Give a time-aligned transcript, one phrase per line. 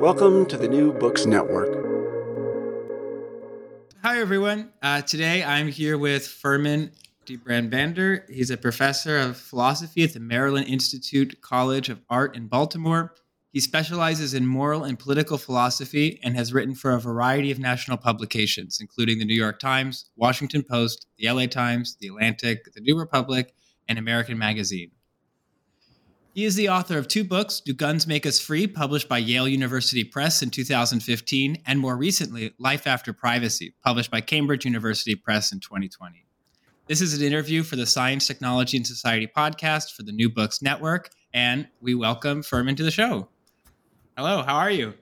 [0.00, 1.74] Welcome to the New Books Network.
[4.04, 4.70] Hi, everyone.
[4.80, 6.92] Uh, today I'm here with Firmin
[7.26, 8.22] de Brabander.
[8.30, 13.12] He's a professor of philosophy at the Maryland Institute College of Art in Baltimore.
[13.50, 17.96] He specializes in moral and political philosophy and has written for a variety of national
[17.96, 22.96] publications, including the New York Times, Washington Post, the LA Times, the Atlantic, the New
[22.96, 23.52] Republic,
[23.88, 24.92] and American Magazine.
[26.34, 29.48] He is the author of two books, Do Guns Make Us Free, published by Yale
[29.48, 35.52] University Press in 2015, and more recently, Life After Privacy, published by Cambridge University Press
[35.52, 36.26] in 2020.
[36.86, 40.62] This is an interview for the Science, Technology, and Society podcast for the New Books
[40.62, 43.28] Network, and we welcome Firmin to the show.
[44.16, 44.94] Hello, how are you?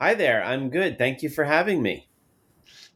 [0.00, 0.98] Hi there, I'm good.
[0.98, 2.08] Thank you for having me.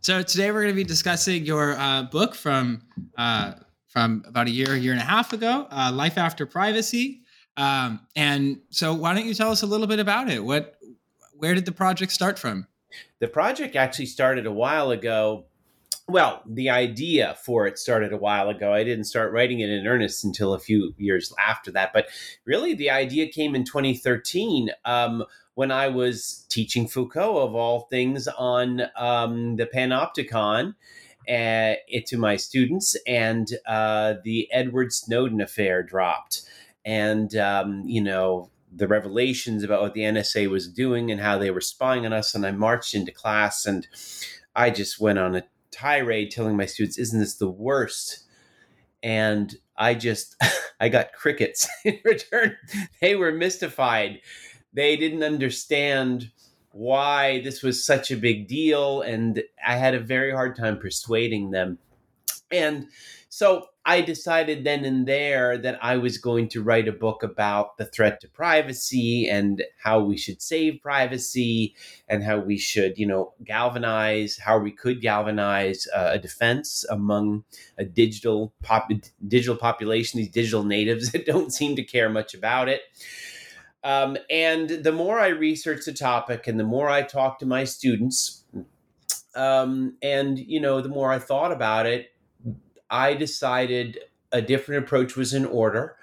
[0.00, 2.82] So today we're going to be discussing your uh, book from
[3.16, 3.52] uh,
[3.86, 7.22] from about a year, a year and a half ago, uh, Life After Privacy.
[7.56, 10.44] Um, and so, why don't you tell us a little bit about it?
[10.44, 10.76] What,
[11.34, 12.66] where did the project start from?
[13.18, 15.44] The project actually started a while ago.
[16.08, 18.72] Well, the idea for it started a while ago.
[18.72, 21.92] I didn't start writing it in earnest until a few years after that.
[21.92, 22.06] But
[22.44, 25.24] really, the idea came in 2013 um,
[25.54, 30.74] when I was teaching Foucault, of all things, on um, the Panopticon.
[31.28, 31.74] Uh,
[32.06, 36.42] to my students, and uh, the Edward Snowden affair dropped
[36.90, 41.52] and um, you know the revelations about what the NSA was doing and how they
[41.52, 42.34] were spying on us.
[42.34, 43.86] And I marched into class and
[44.56, 48.24] I just went on a tirade telling my students, "Isn't this the worst?"
[49.04, 50.34] And I just
[50.80, 52.56] I got crickets in return.
[53.00, 54.20] They were mystified.
[54.72, 56.32] They didn't understand
[56.72, 61.50] why this was such a big deal and I had a very hard time persuading
[61.50, 61.78] them.
[62.52, 62.88] And
[63.32, 67.76] so I decided then and there that I was going to write a book about
[67.78, 71.76] the threat to privacy and how we should save privacy
[72.08, 77.44] and how we should, you know, galvanize, how we could galvanize uh, a defense among
[77.78, 78.90] a digital pop,
[79.28, 82.82] digital population, these digital natives that don't seem to care much about it.
[83.84, 87.62] Um, and the more I researched the topic and the more I talked to my
[87.62, 88.44] students,
[89.36, 92.09] um, and you know, the more I thought about it,
[92.90, 94.00] I decided
[94.32, 95.96] a different approach was in order.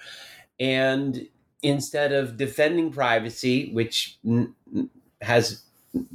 [0.60, 1.28] And
[1.62, 4.54] instead of defending privacy, which n-
[5.22, 5.64] has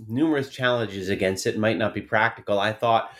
[0.08, 3.10] numerous challenges against it, might not be practical, I thought,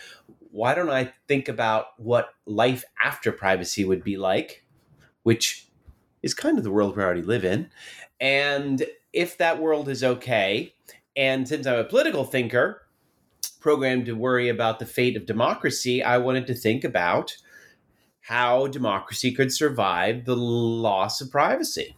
[0.51, 4.65] why don't I think about what life after privacy would be like,
[5.23, 5.67] which
[6.21, 7.69] is kind of the world we already live in.
[8.19, 10.73] And if that world is okay,
[11.15, 12.83] and since I'm a political thinker,
[13.59, 17.35] programmed to worry about the fate of democracy, I wanted to think about
[18.23, 21.95] how democracy could survive the loss of privacy.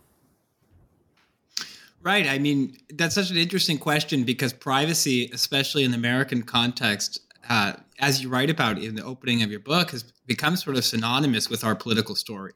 [2.01, 2.27] Right.
[2.27, 7.73] I mean, that's such an interesting question because privacy, especially in the American context, uh,
[7.99, 11.49] as you write about in the opening of your book, has become sort of synonymous
[11.49, 12.53] with our political story.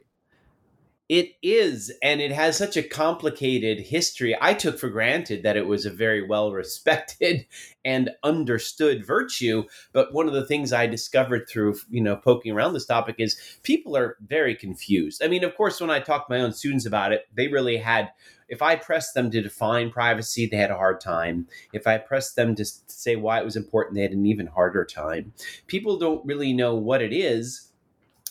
[1.09, 4.37] It is, and it has such a complicated history.
[4.39, 7.47] I took for granted that it was a very well respected
[7.83, 9.63] and understood virtue.
[9.91, 13.41] But one of the things I discovered through, you know, poking around this topic is
[13.63, 15.23] people are very confused.
[15.23, 17.77] I mean, of course, when I talked to my own students about it, they really
[17.77, 18.11] had
[18.47, 21.47] if I pressed them to define privacy, they had a hard time.
[21.73, 24.85] If I pressed them to say why it was important, they had an even harder
[24.85, 25.33] time.
[25.67, 27.68] People don't really know what it is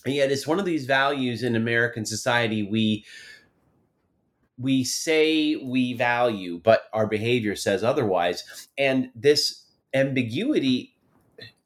[0.04, 3.04] and yet it's one of these values in American society we
[4.58, 8.66] we say we value, but our behavior says otherwise.
[8.76, 9.64] And this
[9.94, 10.96] ambiguity,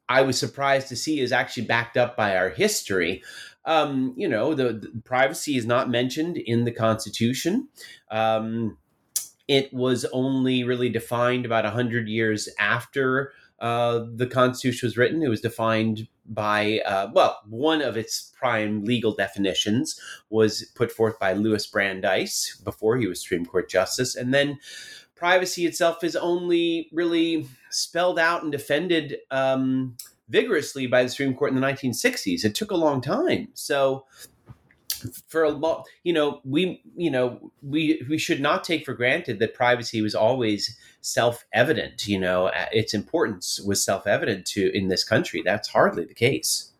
[0.07, 3.23] I was surprised to see, is actually backed up by our history.
[3.65, 7.69] Um, you know, the, the, privacy is not mentioned in the Constitution.
[8.11, 8.77] Um,
[9.47, 13.33] it was only really defined about 100 years after
[13.63, 15.23] uh, the Constitution was written.
[15.23, 19.97] It was defined by, uh, well, one of its prime legal definitions
[20.29, 24.17] was put forth by Louis Brandeis before he was Supreme Court Justice.
[24.17, 24.59] And then
[25.15, 29.95] privacy itself is only really spelled out and defended um,
[30.27, 32.43] vigorously by the Supreme Court in the 1960s.
[32.43, 33.47] It took a long time.
[33.53, 34.05] So
[35.27, 39.39] for a lot you know we you know we we should not take for granted
[39.39, 45.41] that privacy was always self-evident you know its importance was self-evident to in this country.
[45.43, 46.71] That's hardly the case.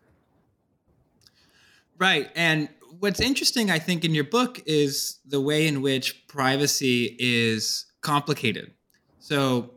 [1.98, 2.68] Right and
[3.00, 8.72] what's interesting i think in your book is the way in which privacy is complicated.
[9.18, 9.70] So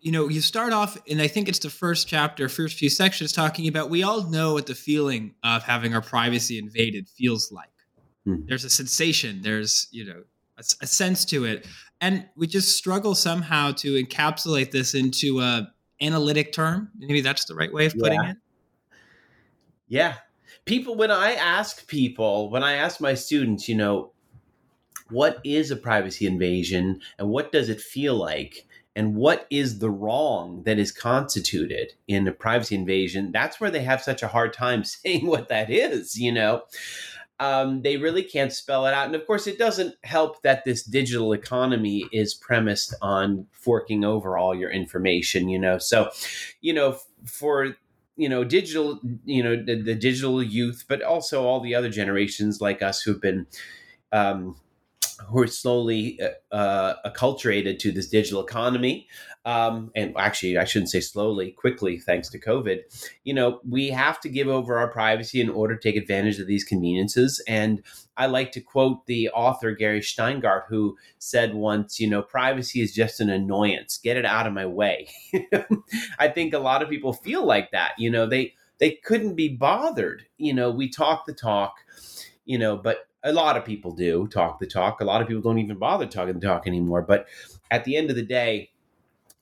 [0.00, 3.32] you know you start off and i think it's the first chapter first few sections
[3.32, 7.68] talking about we all know what the feeling of having our privacy invaded feels like
[8.28, 8.46] Hmm.
[8.46, 9.40] There's a sensation.
[9.42, 10.22] There's you know
[10.58, 11.66] a, a, sense to it,
[12.00, 15.72] and we just struggle somehow to encapsulate this into a
[16.02, 16.90] analytic term.
[16.98, 18.30] Maybe that's the right way of putting yeah.
[18.32, 18.36] it.
[19.88, 20.14] Yeah,
[20.66, 20.94] people.
[20.94, 24.12] When I ask people, when I ask my students, you know,
[25.08, 28.66] what is a privacy invasion, and what does it feel like?
[28.96, 33.82] and what is the wrong that is constituted in a privacy invasion that's where they
[33.84, 36.62] have such a hard time saying what that is you know
[37.40, 39.06] um, they really can't spell it out.
[39.06, 44.36] And of course, it doesn't help that this digital economy is premised on forking over
[44.36, 45.78] all your information, you know.
[45.78, 46.10] So,
[46.60, 47.76] you know, for
[48.16, 52.60] you know digital you know the, the digital youth but also all the other generations
[52.60, 53.46] like us who've been
[54.12, 54.56] um,
[55.26, 59.08] who are slowly uh, uh, acculturated to this digital economy.
[59.44, 62.80] Um, and actually, I shouldn't say slowly, quickly, thanks to COVID.
[63.24, 66.46] You know, we have to give over our privacy in order to take advantage of
[66.46, 67.42] these conveniences.
[67.48, 67.82] And
[68.16, 72.94] I like to quote the author Gary Shteyngart, who said once, you know, privacy is
[72.94, 73.98] just an annoyance.
[73.98, 75.08] Get it out of my way.
[76.18, 77.92] I think a lot of people feel like that.
[77.98, 80.26] You know, they they couldn't be bothered.
[80.36, 81.76] You know, we talk the talk
[82.48, 85.00] you know, but a lot of people do talk the talk.
[85.00, 87.02] A lot of people don't even bother talking the talk anymore.
[87.02, 87.26] But
[87.70, 88.70] at the end of the day,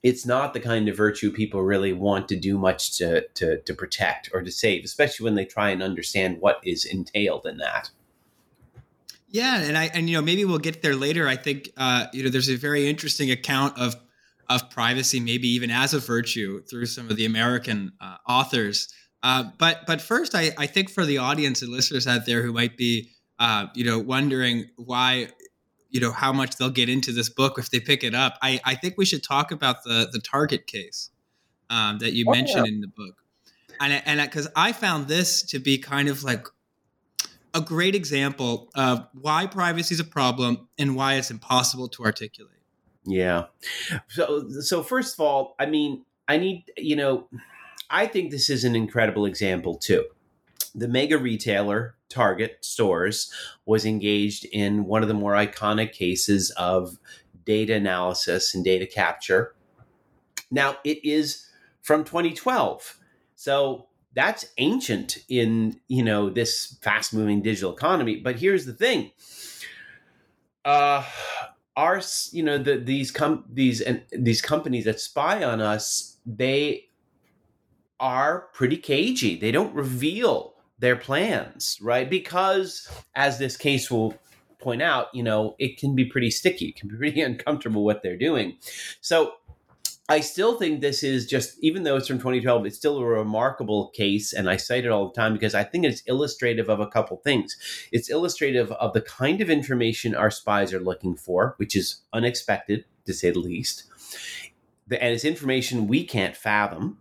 [0.03, 3.73] it's not the kind of virtue people really want to do much to, to, to
[3.73, 7.89] protect or to save, especially when they try and understand what is entailed in that.
[9.29, 11.27] Yeah, and I and you know maybe we'll get there later.
[11.27, 13.95] I think uh, you know there's a very interesting account of
[14.49, 18.87] of privacy, maybe even as a virtue, through some of the American uh, authors.
[19.21, 22.53] Uh, but but first, I, I think for the audience and listeners out there who
[22.53, 25.27] might be uh, you know, wondering why,
[25.89, 28.37] you know, how much they'll get into this book if they pick it up.
[28.41, 31.09] I, I think we should talk about the the Target case
[31.69, 32.73] um, that you oh, mentioned yeah.
[32.73, 33.15] in the book,
[33.79, 36.47] and and because I found this to be kind of like
[37.53, 42.53] a great example of why privacy is a problem and why it's impossible to articulate.
[43.05, 43.45] Yeah.
[44.09, 47.27] So so first of all, I mean, I need you know,
[47.89, 50.05] I think this is an incredible example too
[50.77, 53.31] the mega retailer Target stores
[53.65, 56.97] was engaged in one of the more iconic cases of
[57.45, 59.55] data analysis and data capture.
[60.51, 61.47] Now, it is
[61.81, 62.97] from 2012.
[63.35, 69.11] So that's ancient in, you know, this fast-moving digital economy, but here's the thing.
[70.65, 71.03] Uh
[71.77, 76.89] our you know the, these com- these and these companies that spy on us they
[77.99, 82.09] are pretty cagey they don't reveal their plans, right?
[82.09, 84.15] Because as this case will
[84.59, 88.03] point out, you know, it can be pretty sticky, it can be pretty uncomfortable what
[88.03, 88.57] they're doing.
[89.01, 89.33] So
[90.09, 93.89] I still think this is just, even though it's from 2012, it's still a remarkable
[93.89, 94.31] case.
[94.31, 97.17] And I cite it all the time because I think it's illustrative of a couple
[97.17, 97.57] things.
[97.91, 102.85] It's illustrative of the kind of information our spies are looking for, which is unexpected
[103.05, 103.83] to say the least.
[104.89, 106.99] And it's information we can't fathom.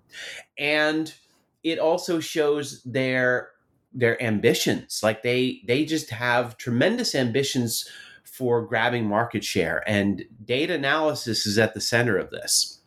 [0.59, 1.15] And
[1.63, 3.51] it also shows their
[3.97, 5.01] their ambitions.
[5.03, 7.89] Like they they just have tremendous ambitions
[8.23, 12.81] for grabbing market share, and data analysis is at the center of this.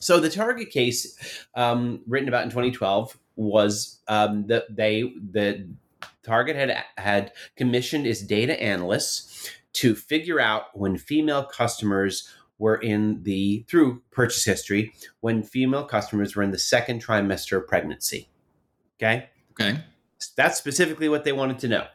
[0.00, 5.68] So the Target case, um, written about in 2012, was um, that they the
[6.24, 13.22] Target had had commissioned its data analysts to figure out when female customers were in
[13.22, 18.28] the through purchase history when female customers were in the second trimester of pregnancy.
[18.98, 19.28] Okay.
[19.52, 19.78] Okay.
[20.36, 21.86] That's specifically what they wanted to know.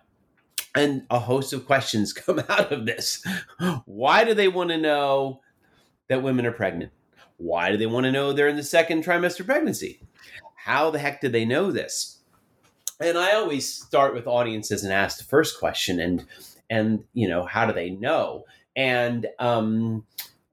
[0.75, 3.25] And a host of questions come out of this.
[3.85, 5.41] Why do they want to know
[6.07, 6.91] that women are pregnant?
[7.37, 10.01] Why do they want to know they're in the second trimester pregnancy?
[10.55, 12.19] How the heck do they know this?
[12.99, 16.25] And I always start with audiences and ask the first question and
[16.69, 18.45] and you know, how do they know?
[18.75, 20.05] And um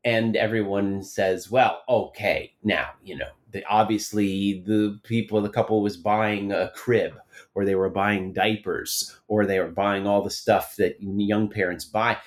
[0.04, 3.28] and everyone says, "Well, okay, now you know."
[3.68, 7.18] Obviously, the people, the couple was buying a crib,
[7.54, 11.84] or they were buying diapers, or they were buying all the stuff that young parents
[11.84, 12.18] buy.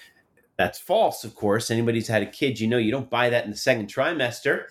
[0.57, 1.71] That's false, of course.
[1.71, 4.65] Anybody's had a kid, you know, you don't buy that in the second trimester,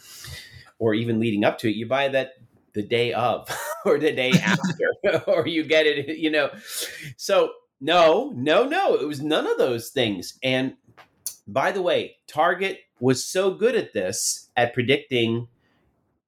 [0.79, 1.77] or even leading up to it.
[1.77, 2.35] You buy that
[2.73, 3.49] the day of,
[3.85, 6.51] or the day after, or you get it, you know.
[7.17, 10.39] So no, no, no, it was none of those things.
[10.43, 10.75] And
[11.47, 15.49] by the way, Target was so good at this, at predicting,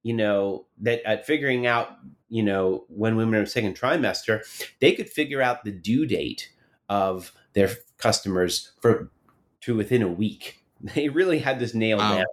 [0.03, 1.97] you know, that at figuring out,
[2.29, 4.41] you know, when women are in second trimester,
[4.79, 6.49] they could figure out the due date
[6.89, 9.11] of their customers for
[9.61, 10.59] to within a week.
[10.95, 12.15] They really had this nail nailed wow.
[12.17, 12.25] down.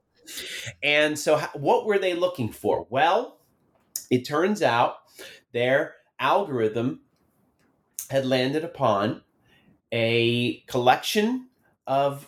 [0.82, 2.84] And so, what were they looking for?
[2.90, 3.38] Well,
[4.10, 4.96] it turns out
[5.52, 7.02] their algorithm
[8.10, 9.22] had landed upon
[9.92, 11.48] a collection
[11.86, 12.26] of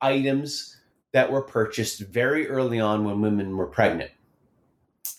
[0.00, 0.80] items
[1.12, 4.10] that were purchased very early on when women were pregnant.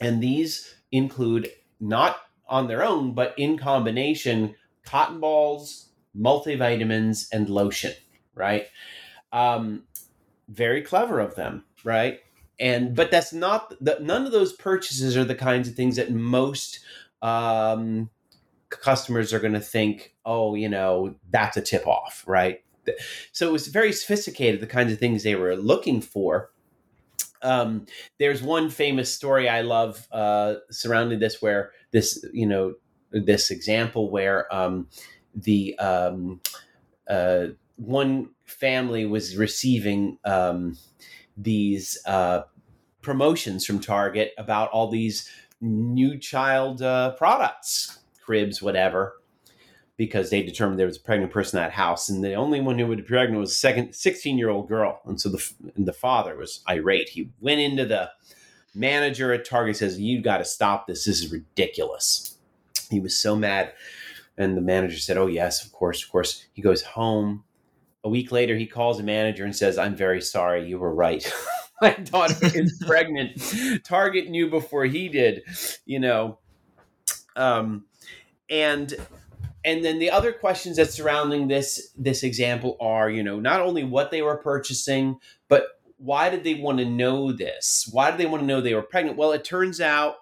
[0.01, 7.94] And these include not on their own, but in combination, cotton balls, multivitamins, and lotion,
[8.34, 8.65] right?
[9.32, 9.84] Um,
[10.48, 12.20] very clever of them, right?
[12.60, 16.12] And but that's not the, none of those purchases are the kinds of things that
[16.12, 16.79] most
[17.22, 18.10] um,
[18.70, 22.63] customers are going to think, oh, you know, that's a tip off, right?
[23.32, 26.51] So it was very sophisticated, the kinds of things they were looking for.
[27.41, 27.86] Um,
[28.17, 32.75] there's one famous story I love uh, surrounding this, where this, you know,
[33.12, 34.88] this example where um,
[35.34, 36.41] the um,
[37.08, 40.77] uh, one family was receiving um,
[41.38, 42.41] these uh,
[43.01, 45.29] promotions from Target about all these
[45.62, 49.18] new child uh, products, cribs, whatever
[50.00, 52.79] because they determined there was a pregnant person in that house, and the only one
[52.79, 55.01] who would be pregnant was a second 16 year old girl.
[55.06, 57.10] And so the and the father was irate.
[57.10, 58.10] He went into the
[58.74, 61.03] manager at Target says, "You got to stop this.
[61.03, 62.38] This is ridiculous."
[62.89, 63.74] He was so mad,
[64.38, 67.44] and the manager said, "Oh yes, of course, of course." He goes home.
[68.06, 70.65] A week later, he calls the manager and says, "I'm very sorry.
[70.65, 71.29] You were right."
[71.82, 73.84] My daughter is pregnant.
[73.84, 75.44] Target knew before he did,
[75.86, 76.39] you know.
[77.36, 77.86] Um,
[78.50, 78.96] and
[79.65, 83.83] and then the other questions that surrounding this this example are you know not only
[83.83, 87.89] what they were purchasing but why did they want to know this?
[87.91, 89.17] Why did they want to know they were pregnant?
[89.17, 90.15] Well it turns out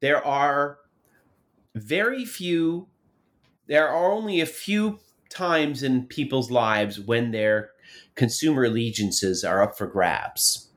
[0.00, 0.78] there are
[1.74, 2.88] very few
[3.66, 7.70] there are only a few times in people's lives when their
[8.14, 10.70] consumer allegiances are up for grabs.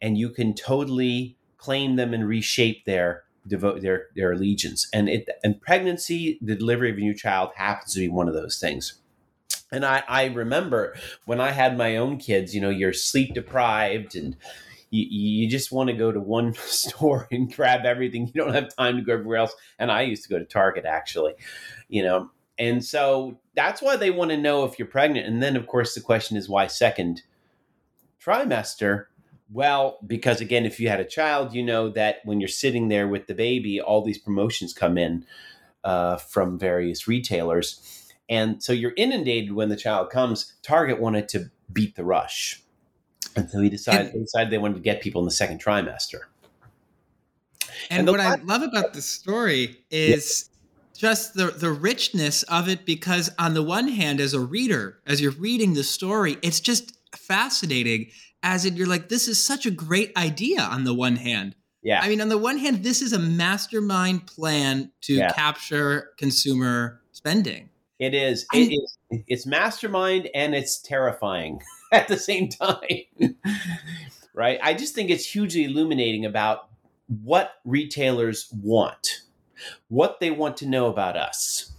[0.00, 4.88] And you can totally claim them and reshape their devote their their allegiance.
[4.92, 8.34] And it and pregnancy, the delivery of a new child happens to be one of
[8.34, 9.00] those things.
[9.70, 14.16] And I, I remember when I had my own kids, you know, you're sleep deprived
[14.16, 14.36] and
[14.90, 18.30] you, you just want to go to one store and grab everything.
[18.32, 19.54] You don't have time to go everywhere else.
[19.78, 21.34] And I used to go to Target actually,
[21.88, 22.30] you know.
[22.58, 25.26] And so that's why they want to know if you're pregnant.
[25.26, 27.22] And then, of course, the question is why second
[28.24, 29.06] trimester?
[29.50, 33.08] Well, because again, if you had a child, you know that when you're sitting there
[33.08, 35.24] with the baby, all these promotions come in
[35.84, 38.04] uh, from various retailers.
[38.28, 40.54] And so you're inundated when the child comes.
[40.62, 42.62] Target wanted to beat the rush.
[43.36, 46.20] And so he decided, they decided they wanted to get people in the second trimester.
[47.90, 50.50] And, and what I love about the story is
[50.92, 51.00] yeah.
[51.00, 55.20] just the, the richness of it because, on the one hand, as a reader, as
[55.20, 58.10] you're reading the story, it's just fascinating
[58.42, 61.54] as in you're like, this is such a great idea on the one hand.
[61.82, 62.00] Yeah.
[62.02, 65.32] I mean, on the one hand, this is a mastermind plan to yeah.
[65.32, 67.70] capture consumer spending.
[67.98, 68.46] It is.
[68.52, 68.98] It is.
[69.26, 71.60] It's mastermind and it's terrifying
[71.92, 73.04] at the same time.
[74.34, 74.58] right?
[74.62, 76.68] I just think it's hugely illuminating about
[77.06, 79.22] what retailers want.
[79.88, 81.72] what they want to know about us,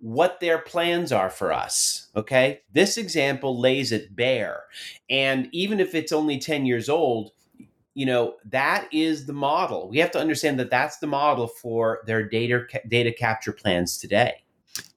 [0.00, 2.08] what their plans are for us.
[2.14, 2.60] Okay.
[2.72, 4.64] This example lays it bare.
[5.08, 7.32] And even if it's only 10 years old,
[7.96, 12.02] you know that is the model we have to understand that that's the model for
[12.06, 14.44] their data data capture plans today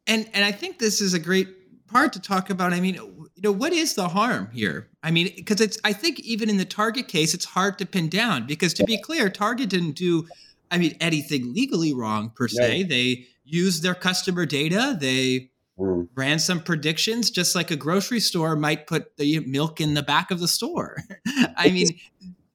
[0.05, 1.47] and and i think this is a great
[1.87, 5.31] part to talk about i mean you know what is the harm here i mean
[5.35, 8.73] because it's i think even in the target case it's hard to pin down because
[8.73, 10.27] to be clear target didn't do
[10.69, 12.89] i mean anything legally wrong per se right.
[12.89, 16.07] they used their customer data they mm.
[16.15, 20.31] ran some predictions just like a grocery store might put the milk in the back
[20.31, 20.97] of the store
[21.57, 21.87] i mean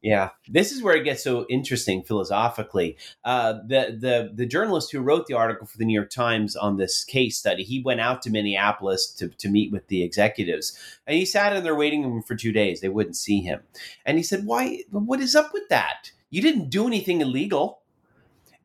[0.05, 2.99] yeah, this is where it gets so interesting philosophically.
[3.25, 6.77] Uh, the the the journalist who wrote the article for the New York Times on
[6.77, 11.17] this case study, he went out to Minneapolis to, to meet with the executives, and
[11.17, 12.83] he sat in their waiting room for two days.
[12.83, 13.63] They wouldn't see him,
[14.05, 14.83] and he said, "Why?
[14.91, 16.13] What is up with that?
[16.29, 17.81] You didn't do anything illegal."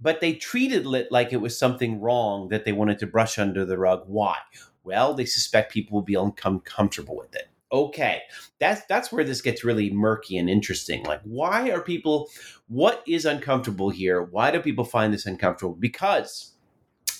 [0.01, 3.65] But they treated it like it was something wrong that they wanted to brush under
[3.65, 4.03] the rug.
[4.07, 4.37] Why?
[4.83, 7.49] Well, they suspect people will be uncomfortable with it.
[7.71, 8.21] Okay
[8.59, 11.03] that's that's where this gets really murky and interesting.
[11.03, 12.29] Like why are people
[12.67, 14.21] what is uncomfortable here?
[14.21, 15.75] Why do people find this uncomfortable?
[15.75, 16.53] Because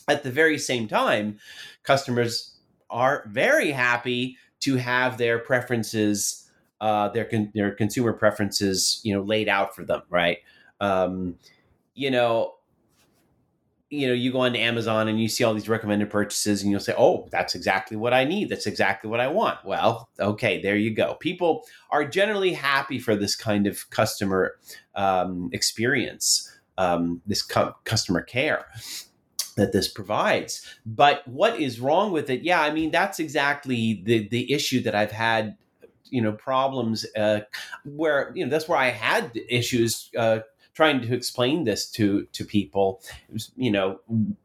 [0.08, 1.40] at the very same time
[1.84, 2.56] customers
[2.90, 6.46] are very happy to have their preferences
[6.82, 10.40] uh, their con- their consumer preferences you know laid out for them right?
[10.82, 11.36] Um,
[11.96, 12.56] you know
[13.90, 16.72] you know you go on to amazon and you see all these recommended purchases and
[16.72, 18.50] you'll say oh that's exactly what i need.
[18.50, 19.60] That's exactly what i want.
[19.66, 21.16] Well okay there you go.
[21.16, 24.56] People are generally happy for this kind of customer
[24.96, 28.66] um, experience um, this cu- customer care
[29.56, 30.66] that this provides.
[30.86, 32.44] But what is wrong with it?
[32.44, 35.58] Yeah i mean that's exactly the the issue that i've had
[36.12, 37.42] you know problems uh,
[37.86, 40.40] where you know that's where i had issues uh,
[40.80, 43.02] trying to explain this to to people,
[43.58, 44.00] you know,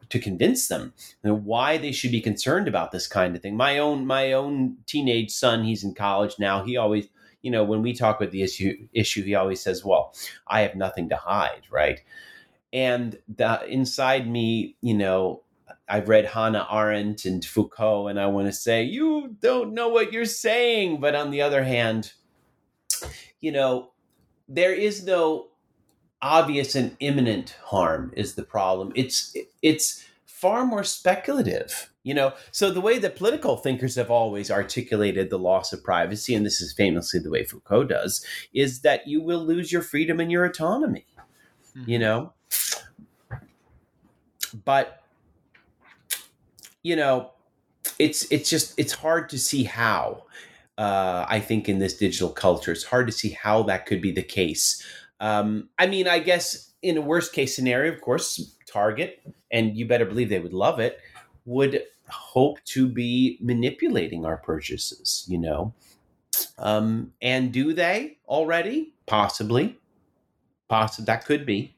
[0.09, 3.57] to convince them you know, why they should be concerned about this kind of thing.
[3.57, 6.65] My own my own teenage son, he's in college now.
[6.65, 7.07] He always,
[7.43, 10.13] you know, when we talk about the issue issue, he always says, "Well,
[10.49, 12.01] I have nothing to hide," right?
[12.73, 15.45] And the, inside me, you know,
[15.89, 20.13] I've read Hannah Arendt and Foucault, and I want to say, you don't know what
[20.13, 21.01] you're saying.
[21.01, 22.13] But on the other hand,
[23.41, 23.93] you know,
[24.49, 25.51] there is no
[26.23, 28.93] obvious and imminent harm is the problem.
[28.95, 31.91] It's it's far more speculative.
[32.03, 36.35] You know, so the way that political thinkers have always articulated the loss of privacy,
[36.35, 38.23] and this is famously the way Foucault does,
[38.53, 41.07] is that you will lose your freedom and your autonomy.
[41.75, 41.91] Mm-hmm.
[41.91, 42.33] You know,
[44.67, 45.03] but
[46.83, 47.31] you know,
[47.99, 50.25] it's it's just it's hard to see how.
[50.77, 54.11] Uh, I think in this digital culture, it's hard to see how that could be
[54.11, 54.85] the case.
[55.21, 59.87] Um, I mean, I guess in a worst case scenario, of course, Target, and you
[59.87, 60.99] better believe they would love it,
[61.47, 65.73] would hope to be manipulating our purchases, you know.
[66.59, 68.95] Um, and do they already?
[69.07, 69.79] Possibly.
[70.69, 71.75] Possibly that could be.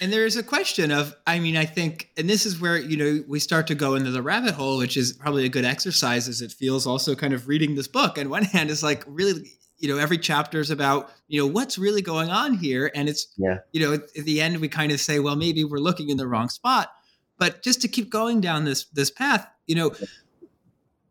[0.00, 2.96] And there is a question of, I mean, I think, and this is where, you
[2.96, 6.28] know, we start to go into the rabbit hole, which is probably a good exercise
[6.28, 8.18] as it feels also kind of reading this book.
[8.18, 11.78] On one hand, is like really you know every chapter is about you know what's
[11.78, 13.58] really going on here and it's yeah.
[13.72, 16.16] you know at, at, the end we kind of say well maybe we're looking in
[16.16, 16.90] the wrong spot.
[17.36, 19.92] But just to keep going down this this path you know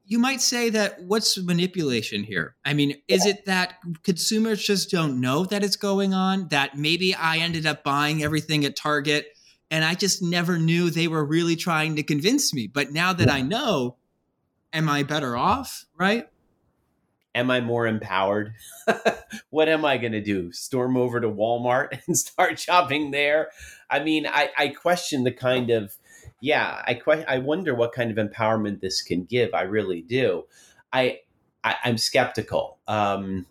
[0.06, 2.56] you might say that what's manipulation here?
[2.65, 7.15] I mean is it that consumers just don't know that it's going on that maybe
[7.15, 9.28] i ended up buying everything at target
[9.71, 13.30] and i just never knew they were really trying to convince me but now that
[13.30, 13.97] i know
[14.71, 16.28] am i better off right
[17.36, 18.54] am I more empowered?
[19.50, 20.52] what am I going to do?
[20.52, 23.50] Storm over to Walmart and start shopping there?
[23.89, 25.96] I mean, I, I question the kind of,
[26.41, 29.54] yeah, I que- I wonder what kind of empowerment this can give.
[29.54, 30.43] I really do.
[30.91, 31.19] I,
[31.63, 32.80] I am skeptical.
[32.88, 33.46] Um,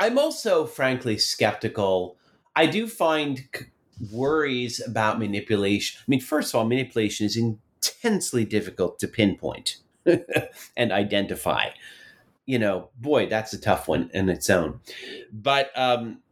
[0.00, 2.16] I'm also, frankly, skeptical.
[2.54, 3.66] I do find c-
[4.12, 6.00] worries about manipulation.
[6.00, 9.78] I mean, first of all, manipulation is intensely difficult to pinpoint
[10.76, 11.70] and identify
[12.48, 14.80] you know, boy, that's a tough one in its own.
[15.30, 16.22] But um,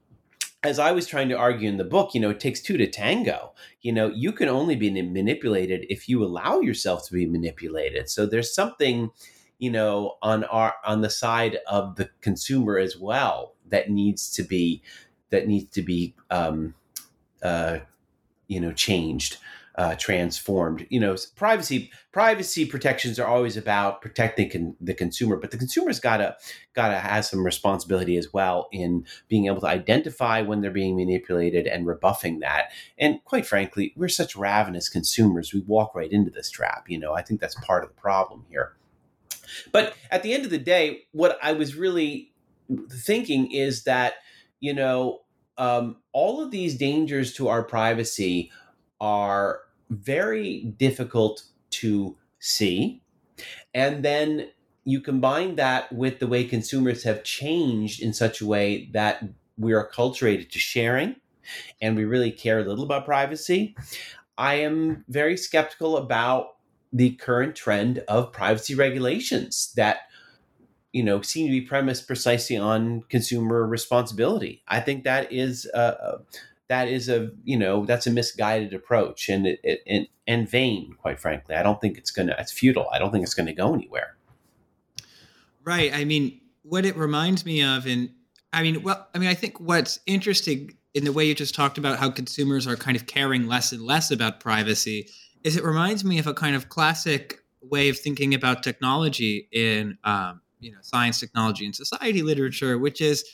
[0.62, 2.86] as I was trying to argue in the book, you know, it takes two to
[2.86, 3.52] tango.
[3.82, 8.08] You know, you can only be manipulated if you allow yourself to be manipulated.
[8.08, 9.10] So there's something,
[9.58, 14.42] you know, on our on the side of the consumer as well that needs to
[14.42, 14.82] be
[15.28, 16.72] that needs to be um,
[17.42, 17.80] uh,
[18.48, 19.36] you know changed.
[19.76, 20.86] Uh, transformed.
[20.88, 26.00] You know, privacy privacy protections are always about protecting con- the consumer, but the consumer's
[26.00, 26.36] gotta
[26.74, 31.66] gotta have some responsibility as well in being able to identify when they're being manipulated
[31.66, 32.72] and rebuffing that.
[32.98, 36.86] And quite frankly, we're such ravenous consumers; we walk right into this trap.
[36.88, 38.76] You know, I think that's part of the problem here.
[39.72, 42.32] But at the end of the day, what I was really
[42.90, 44.14] thinking is that
[44.58, 45.20] you know
[45.58, 48.50] um, all of these dangers to our privacy
[49.00, 53.02] are very difficult to see.
[53.74, 54.48] And then
[54.84, 59.22] you combine that with the way consumers have changed in such a way that
[59.58, 61.16] we are acculturated to sharing
[61.80, 63.76] and we really care little about privacy.
[64.38, 66.56] I am very skeptical about
[66.92, 70.00] the current trend of privacy regulations that
[70.92, 74.62] you know seem to be premised precisely on consumer responsibility.
[74.68, 76.18] I think that is a,
[76.68, 80.94] that is a you know that's a misguided approach and it, it, and, and vain
[81.00, 81.54] quite frankly.
[81.54, 82.88] I don't think it's gonna it's futile.
[82.92, 84.16] I don't think it's gonna go anywhere.
[85.64, 85.92] Right.
[85.94, 88.10] I mean what it reminds me of and
[88.52, 91.78] i mean well i mean i think what's interesting in the way you just talked
[91.78, 95.08] about how consumers are kind of caring less and less about privacy
[95.44, 99.96] is it reminds me of a kind of classic way of thinking about technology in
[100.04, 103.24] um, you know science technology and society literature which is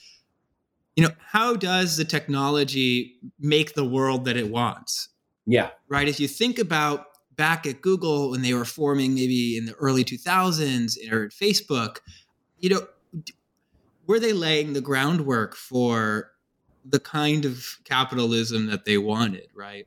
[0.97, 5.09] you know, how does the technology make the world that it wants?
[5.47, 5.71] Yeah.
[5.89, 6.09] Right.
[6.09, 10.05] If you think about back at Google when they were forming maybe in the early
[10.05, 11.99] 2000s or Facebook,
[12.59, 12.87] you know,
[14.07, 16.31] were they laying the groundwork for
[16.85, 19.87] the kind of capitalism that they wanted, right?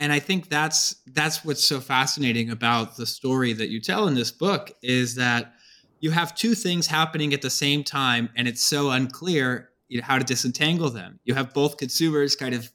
[0.00, 4.14] And I think that's that's what's so fascinating about the story that you tell in
[4.14, 5.54] this book is that
[6.00, 10.04] you have two things happening at the same time and it's so unclear you know,
[10.04, 11.18] how to disentangle them.
[11.24, 12.70] You have both consumers kind of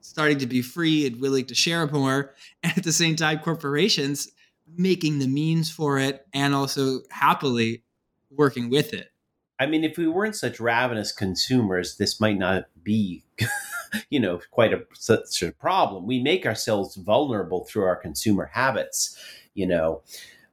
[0.00, 4.30] starting to be free and willing to share more and at the same time corporations
[4.76, 7.82] making the means for it and also happily
[8.30, 9.10] working with it.
[9.58, 13.24] I mean if we weren't such ravenous consumers this might not be
[14.10, 16.06] you know quite a such a problem.
[16.06, 19.18] We make ourselves vulnerable through our consumer habits
[19.54, 20.02] you know.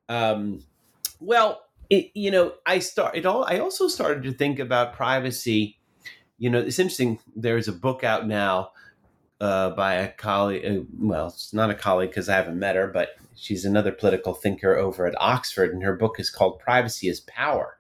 [0.08, 0.64] Um,
[1.20, 3.44] well it, you know, I start it all.
[3.46, 5.78] I also started to think about privacy.
[6.38, 7.20] You know, it's interesting.
[7.36, 8.72] There's a book out now
[9.40, 10.66] uh, by a colleague.
[10.66, 14.34] Uh, well, it's not a colleague because I haven't met her, but she's another political
[14.34, 17.78] thinker over at Oxford, and her book is called "Privacy is Power."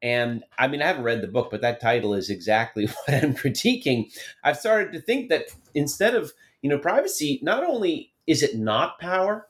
[0.00, 3.34] And I mean, I haven't read the book, but that title is exactly what I'm
[3.34, 4.12] critiquing.
[4.44, 8.98] I've started to think that instead of you know privacy, not only is it not
[8.98, 9.48] power,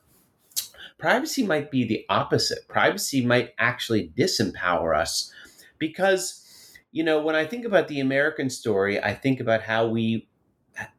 [0.99, 2.67] privacy might be the opposite.
[2.67, 5.33] Privacy might actually disempower us
[5.79, 10.27] because, you know, when I think about the American story, I think about how we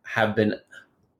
[0.03, 0.55] have been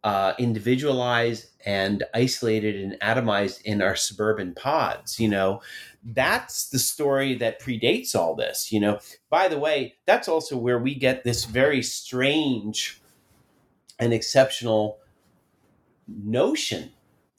[0.03, 5.21] uh, individualized and isolated and atomized in our suburban pods.
[5.21, 5.61] You know,
[6.03, 8.73] that's the story that predates all this.
[8.73, 13.01] You know, by the way, that's also where we get this very strange
[13.99, 14.99] and exceptional
[16.09, 16.91] notion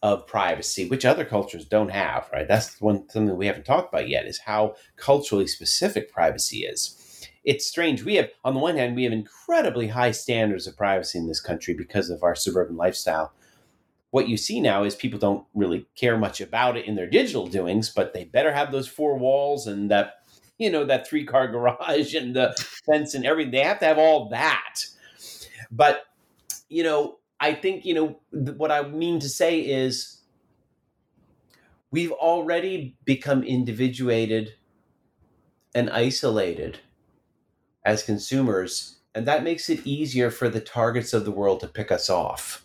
[0.03, 2.47] of privacy, which other cultures don't have, right?
[2.47, 6.97] That's one something we haven't talked about yet is how culturally specific privacy is.
[7.43, 8.03] It's strange.
[8.03, 11.39] We have, on the one hand, we have incredibly high standards of privacy in this
[11.39, 13.33] country because of our suburban lifestyle.
[14.09, 17.47] What you see now is people don't really care much about it in their digital
[17.47, 20.15] doings, but they better have those four walls and that,
[20.57, 22.53] you know, that three car garage and the
[22.85, 23.51] fence and everything.
[23.51, 24.85] They have to have all that.
[25.71, 26.05] But,
[26.69, 30.21] you know, I think, you know, th- what I mean to say is
[31.89, 34.54] we've already become individuated
[35.73, 36.80] and isolated
[37.84, 41.91] as consumers, and that makes it easier for the targets of the world to pick
[41.91, 42.63] us off.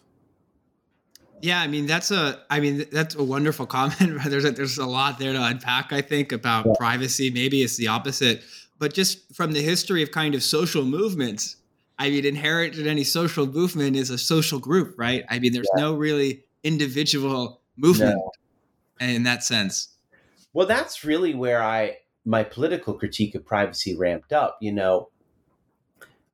[1.40, 4.20] Yeah, I mean that's a I mean that's a wonderful comment.
[4.26, 5.92] there's a, there's a lot there to unpack.
[5.92, 6.72] I think about yeah.
[6.78, 7.30] privacy.
[7.30, 8.42] Maybe it's the opposite,
[8.78, 11.56] but just from the history of kind of social movements,
[11.98, 15.24] I mean, inherent in any social movement is a social group, right?
[15.30, 15.84] I mean, there's yeah.
[15.84, 19.06] no really individual movement no.
[19.06, 19.88] in that sense.
[20.52, 24.58] Well, that's really where I my political critique of privacy ramped up.
[24.60, 25.08] You know,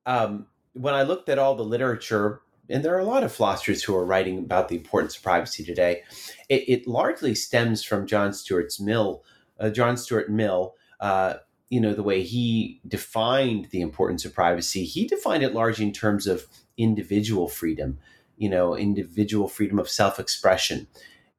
[0.07, 3.83] um, when I looked at all the literature, and there are a lot of philosophers
[3.83, 6.03] who are writing about the importance of privacy today,
[6.48, 9.22] it, it largely stems from John Stuart Mill.
[9.61, 10.75] Uh, John Stuart Mill.
[10.98, 11.35] Uh,
[11.72, 15.92] you know the way he defined the importance of privacy he defined it largely in
[15.92, 17.98] terms of individual freedom
[18.42, 20.88] you know individual freedom of self-expression.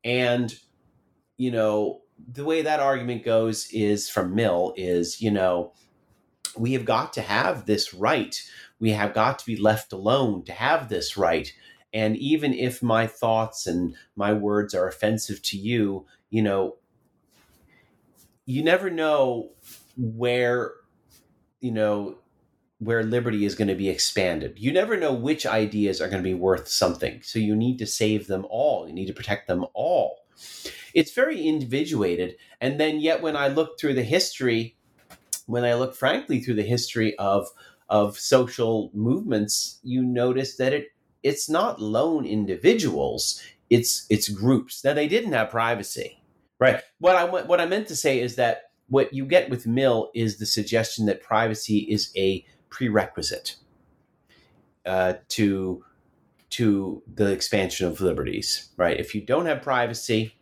[0.05, 0.57] And
[1.37, 5.73] you know the way that argument goes is from mill is you know
[6.55, 8.41] we have got to have this right.
[8.79, 11.51] We have got to be left alone to have this right.
[11.93, 16.77] And even if my thoughts and my words are offensive to you, you know,
[18.45, 19.49] you never know
[19.97, 20.73] where,
[21.59, 22.17] you know,
[22.79, 24.55] where liberty is going to be expanded.
[24.57, 27.21] You never know which ideas are going to be worth something.
[27.21, 28.87] So you need to save them all.
[28.87, 30.25] You need to protect them all.
[30.93, 32.35] It's very individuated.
[32.61, 34.75] And then, yet, when I look through the history,
[35.45, 37.47] when I look frankly through the history of
[37.89, 40.87] of social movements, you notice that it
[41.21, 44.83] it's not lone individuals; it's it's groups.
[44.83, 46.21] Now they didn't have privacy,
[46.59, 46.81] right?
[46.99, 50.37] What I what I meant to say is that what you get with Mill is
[50.37, 53.55] the suggestion that privacy is a prerequisite
[54.85, 55.83] uh, to
[56.51, 58.99] to the expansion of liberties, right?
[58.99, 60.35] If you don't have privacy,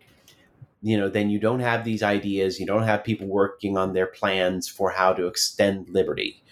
[0.82, 2.60] you know, then you don't have these ideas.
[2.60, 6.44] You don't have people working on their plans for how to extend liberty.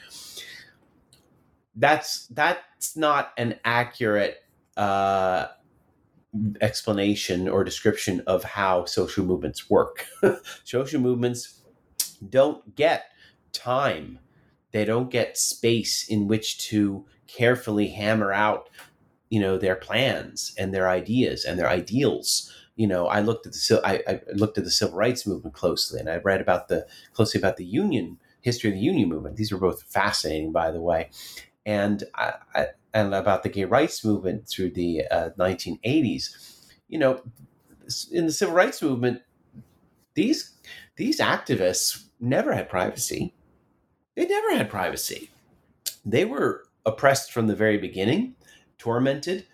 [1.75, 4.37] That's that's not an accurate
[4.77, 5.47] uh,
[6.61, 10.05] explanation or description of how social movements work.
[10.63, 11.58] social movements
[12.27, 13.05] don't get
[13.51, 14.19] time.
[14.71, 18.69] They don't get space in which to carefully hammer out
[19.29, 22.53] you know their plans and their ideas and their ideals.
[22.75, 25.99] You know i looked at the I, I, looked at the civil rights movement closely
[25.99, 29.35] and i read about the closely about the union history of the union movement.
[29.35, 31.09] These were both fascinating by the way.
[31.65, 37.21] And I, I, and about the gay rights movement through the uh, 1980s you know
[38.11, 39.21] in the civil rights movement
[40.15, 40.55] these
[40.95, 43.33] these activists never had privacy
[44.19, 45.29] they never had privacy.
[46.05, 48.35] They were oppressed from the very beginning,
[48.77, 49.45] tormented.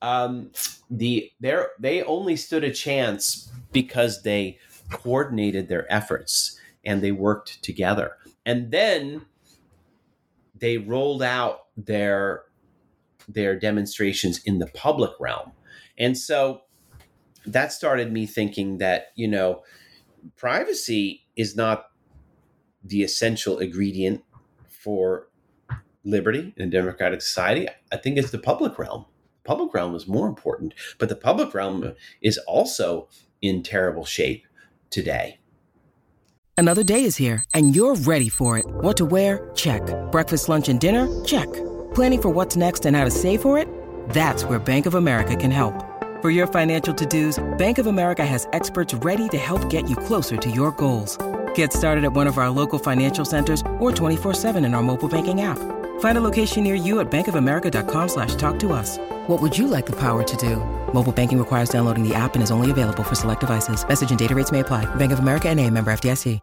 [0.00, 0.50] Um,
[0.90, 4.58] the they they only stood a chance because they
[4.90, 8.16] coordinated their efforts and they worked together.
[8.44, 9.26] And then
[10.58, 12.42] they rolled out their
[13.28, 15.52] their demonstrations in the public realm.
[15.96, 16.62] And so
[17.46, 19.62] that started me thinking that, you know,
[20.36, 21.91] privacy is not
[22.84, 24.24] the essential ingredient
[24.68, 25.28] for
[26.04, 29.06] liberty in a democratic society, I think it's the public realm.
[29.42, 33.08] The public realm is more important, but the public realm is also
[33.40, 34.46] in terrible shape
[34.90, 35.38] today.
[36.56, 38.66] Another day is here, and you're ready for it.
[38.66, 39.50] What to wear?
[39.54, 39.82] Check.
[40.12, 41.08] Breakfast, lunch, and dinner?
[41.24, 41.52] Check.
[41.94, 43.66] Planning for what's next and how to save for it?
[44.10, 45.74] That's where Bank of America can help.
[46.20, 49.96] For your financial to dos, Bank of America has experts ready to help get you
[49.96, 51.18] closer to your goals.
[51.54, 55.40] Get started at one of our local financial centers or 24-7 in our mobile banking
[55.40, 55.58] app.
[56.00, 58.98] Find a location near you at bankofamerica.com slash talk to us.
[59.26, 60.56] What would you like the power to do?
[60.92, 63.86] Mobile banking requires downloading the app and is only available for select devices.
[63.88, 64.84] Message and data rates may apply.
[64.94, 66.38] Bank of America and a member FDIC.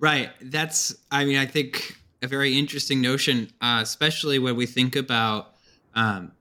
[0.00, 0.30] Right.
[0.40, 5.54] That's, I mean, I think a very interesting notion, uh, especially when we think about,
[5.94, 6.32] um,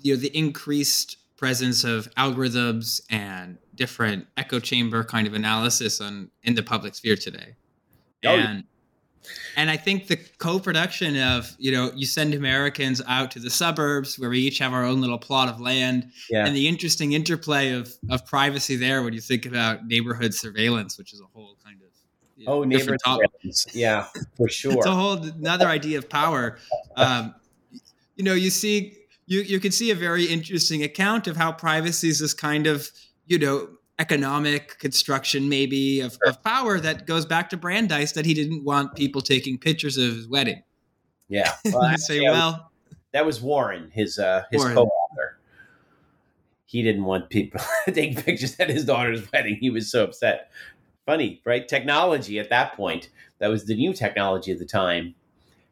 [0.00, 6.30] you know, the increased presence of algorithms and different echo chamber kind of analysis on
[6.42, 7.54] in the public sphere today.
[8.24, 8.64] Oh, and
[9.56, 14.18] and I think the co-production of you know you send Americans out to the suburbs
[14.18, 16.46] where we each have our own little plot of land, yeah.
[16.46, 21.12] and the interesting interplay of of privacy there when you think about neighborhood surveillance, which
[21.12, 21.88] is a whole kind of
[22.36, 24.72] you know, oh neighborhood surveillance, yeah, for sure.
[24.76, 26.58] it's a whole another idea of power.
[26.96, 27.34] Um,
[28.16, 32.08] you know, you see you you can see a very interesting account of how privacy
[32.08, 32.90] is this kind of
[33.26, 38.34] you know economic construction maybe of, of power that goes back to Brandeis that he
[38.34, 40.62] didn't want people taking pictures of his wedding.
[41.28, 42.70] Yeah, well, say well
[43.16, 44.76] that was Warren, his uh, his Warren.
[44.76, 45.38] co-author.
[46.66, 49.56] He didn't want people taking pictures at his daughter's wedding.
[49.58, 50.50] He was so upset.
[51.06, 51.66] Funny, right?
[51.66, 53.08] Technology at that point,
[53.38, 55.14] that was the new technology at the time,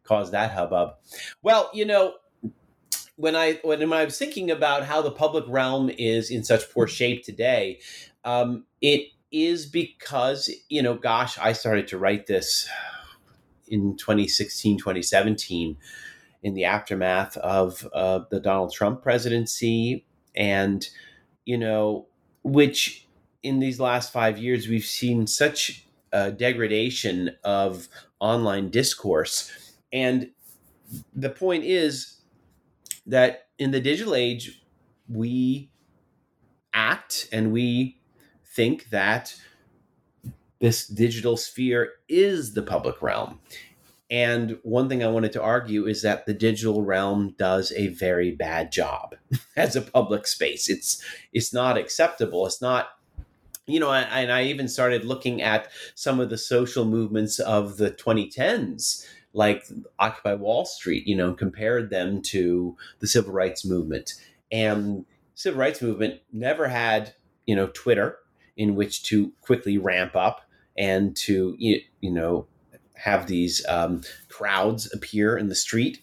[0.04, 0.94] caused that hubbub.
[1.42, 2.14] Well, you know,
[3.16, 6.87] when I when I was thinking about how the public realm is in such poor
[6.87, 7.81] shape today,
[8.24, 12.68] um, it is because you know, gosh, I started to write this
[13.68, 15.77] in 2016, 2017,
[16.42, 20.88] in the aftermath of uh, the Donald Trump presidency, and
[21.44, 22.07] you know,
[22.42, 23.07] which
[23.42, 29.53] in these last five years we've seen such a degradation of online discourse,
[29.92, 30.31] and
[31.14, 32.14] the point is
[33.06, 34.62] that in the digital age,
[35.08, 35.70] we
[36.72, 37.98] act and we
[38.44, 39.36] think that
[40.60, 43.40] this digital sphere is the public realm.
[44.10, 48.30] And one thing I wanted to argue is that the digital realm does a very
[48.30, 49.16] bad job
[49.56, 50.68] as a public space.
[50.68, 52.46] It's it's not acceptable.
[52.46, 52.90] It's not
[53.66, 57.90] you know, and I even started looking at some of the social movements of the
[57.90, 59.66] 2010s like
[59.98, 64.14] Occupy Wall Street, you know, compared them to the civil rights movement.
[64.50, 67.14] And civil rights movement never had,
[67.46, 68.18] you know, Twitter
[68.56, 70.42] in which to quickly ramp up
[70.78, 72.46] and to, you know,
[72.94, 76.00] have these um, crowds appear in the street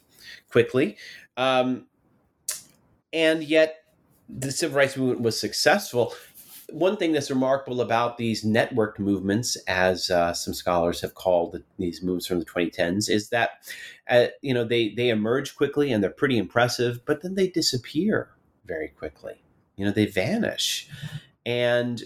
[0.52, 0.98] quickly.
[1.38, 1.88] Um,
[3.14, 3.86] and yet
[4.30, 6.14] the civil rights movement was successful.
[6.72, 12.02] One thing that's remarkable about these networked movements, as uh, some scholars have called these
[12.02, 13.66] moves from the 2010s, is that
[14.10, 18.30] uh, you know they they emerge quickly and they're pretty impressive, but then they disappear
[18.66, 19.42] very quickly.
[19.76, 20.88] You know, they vanish,
[21.46, 22.02] and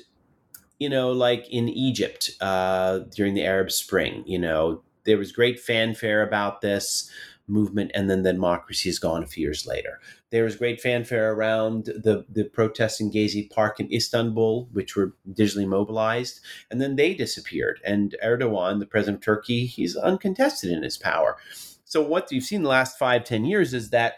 [0.79, 5.59] you know, like in Egypt uh, during the Arab Spring, you know, there was great
[5.59, 7.09] fanfare about this
[7.47, 9.99] movement, and then the democracy is gone a few years later.
[10.31, 15.13] There was great fanfare around the, the protests in Gezi Park in Istanbul, which were
[15.29, 16.39] digitally mobilized,
[16.71, 17.79] and then they disappeared.
[17.85, 21.37] And Erdogan, the president of Turkey, he's uncontested in his power.
[21.85, 24.15] So what you've seen the last five, ten years is that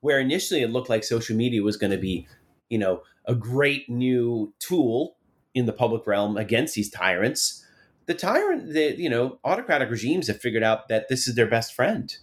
[0.00, 2.26] where initially it looked like social media was going to be,
[2.70, 5.16] you know, a great new tool
[5.54, 7.64] in the public realm against these tyrants,
[8.06, 11.74] the tyrant, the you know, autocratic regimes have figured out that this is their best
[11.74, 12.16] friend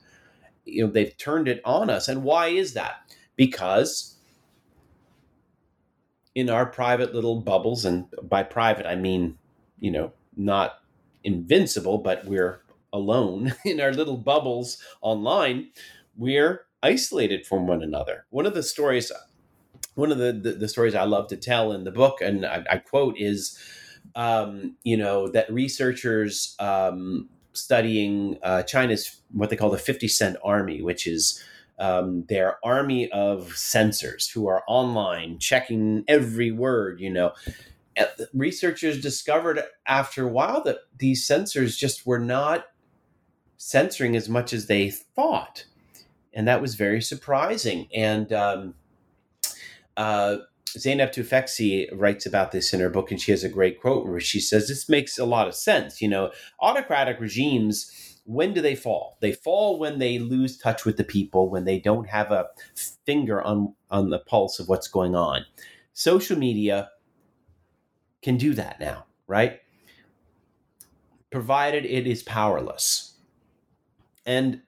[0.65, 2.07] you know they've turned it on us.
[2.07, 3.11] And why is that?
[3.35, 4.15] Because
[6.35, 9.37] in our private little bubbles and by private i mean
[9.79, 10.79] you know not
[11.23, 15.69] invincible but we're alone in our little bubbles online
[16.17, 18.25] we're isolated from one another.
[18.29, 19.11] One of the stories
[19.95, 22.63] one of the, the, the stories i love to tell in the book and i,
[22.69, 23.57] I quote is
[24.15, 30.37] um, you know that researchers um, studying uh, China's what they call the 50 Cent
[30.43, 31.43] Army, which is
[31.79, 37.33] um, their army of censors who are online checking every word, you know.
[38.33, 42.65] Researchers discovered after a while that these censors just were not
[43.57, 45.65] censoring as much as they thought.
[46.33, 47.87] And that was very surprising.
[47.95, 48.73] And um,
[49.95, 50.37] uh,
[50.75, 54.19] Zeynep Tufekci writes about this in her book, and she has a great quote where
[54.19, 56.01] she says, This makes a lot of sense.
[56.01, 59.17] You know, autocratic regimes, when do they fall?
[59.21, 62.47] They fall when they lose touch with the people, when they don't have a
[63.05, 65.45] finger on, on the pulse of what's going on.
[65.93, 66.89] Social media
[68.21, 69.61] can do that now, right?
[71.31, 73.13] Provided it is powerless.
[74.25, 74.61] And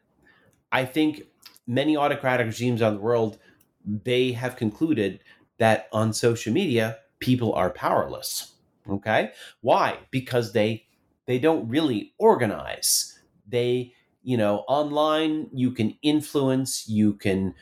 [0.72, 1.24] I think
[1.65, 3.39] many autocratic regimes on the world,
[3.86, 5.20] they have concluded
[5.58, 8.54] that on social media people are powerless
[8.89, 9.32] okay?
[9.62, 9.98] Why?
[10.12, 10.86] Because they
[11.26, 13.20] they don't really organize.
[13.48, 13.93] They
[14.24, 17.54] you know online you can influence you can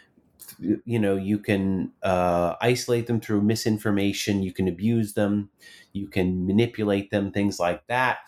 [0.60, 5.50] you know you can uh, isolate them through misinformation you can abuse them
[5.94, 8.20] you can manipulate them things like that.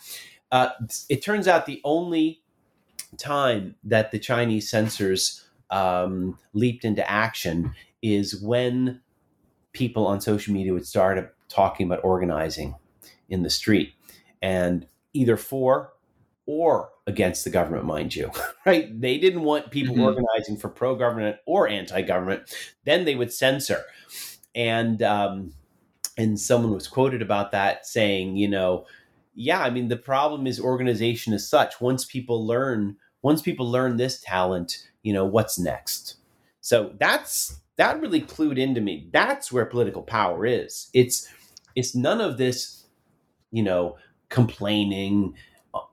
[0.51, 0.69] Uh,
[1.09, 2.41] it turns out the only
[3.17, 9.01] time that the chinese censors um, leaped into action is when
[9.77, 12.73] people on social media would start talking about organizing
[13.29, 13.93] in the street
[14.41, 15.93] and either for
[16.47, 18.31] or against the government, mind you,
[18.65, 18.99] right?
[18.99, 20.03] They didn't want people mm-hmm.
[20.03, 22.51] organizing for pro government or anti government.
[22.85, 23.83] Then they would censor.
[24.55, 25.53] And, um,
[26.17, 28.87] and someone was quoted about that saying, you know,
[29.35, 31.79] yeah, I mean, the problem is organization is such.
[31.79, 36.15] Once people learn, once people learn this talent, you know, what's next?
[36.61, 39.09] So that's that really clued into me.
[39.11, 40.89] That's where political power is.
[40.93, 41.27] It's
[41.75, 42.85] it's none of this,
[43.51, 43.97] you know,
[44.29, 45.35] complaining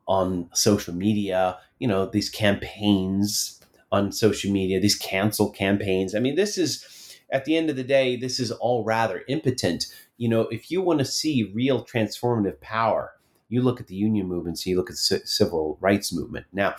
[0.08, 3.60] on social media, you know, these campaigns
[3.92, 6.14] on social media, these cancel campaigns.
[6.14, 9.86] I mean, this is at the end of the day, this is all rather impotent.
[10.16, 13.12] You know, if you want to see real transformative power,
[13.48, 16.46] you look at the union movements, you look at the civil rights movement.
[16.52, 16.76] Now,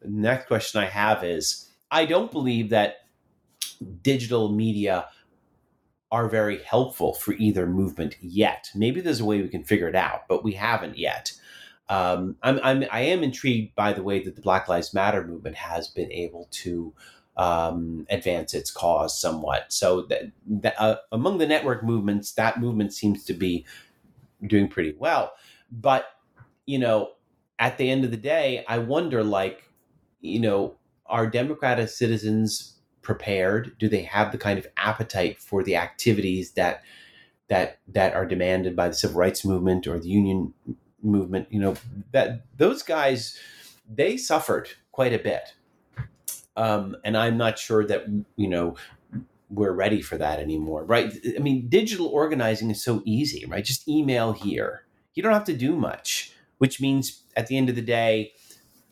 [0.00, 3.05] the next question I have is I don't believe that
[4.02, 5.08] digital media
[6.12, 8.70] are very helpful for either movement yet.
[8.74, 11.32] Maybe there's a way we can figure it out, but we haven't yet.
[11.88, 15.56] Um, I'm, I'm I am intrigued by the way that the Black Lives Matter movement
[15.56, 16.92] has been able to
[17.36, 19.72] um, advance its cause somewhat.
[19.72, 23.66] So that, that uh, among the network movements, that movement seems to be
[24.46, 25.32] doing pretty well.
[25.70, 26.06] But
[26.66, 27.10] you know,
[27.58, 29.70] at the end of the day, I wonder, like,
[30.20, 32.75] you know, are democratic citizens
[33.06, 33.78] prepared?
[33.78, 36.82] Do they have the kind of appetite for the activities that
[37.48, 40.52] that that are demanded by the civil rights movement or the union
[41.02, 41.46] movement?
[41.50, 41.76] You know
[42.10, 43.38] that those guys
[43.88, 45.54] they suffered quite a bit,
[46.56, 48.76] um, and I'm not sure that you know
[49.48, 51.16] we're ready for that anymore, right?
[51.36, 53.64] I mean, digital organizing is so easy, right?
[53.64, 54.82] Just email here.
[55.14, 58.32] You don't have to do much, which means at the end of the day,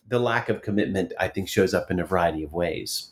[0.07, 3.11] the lack of commitment, I think, shows up in a variety of ways.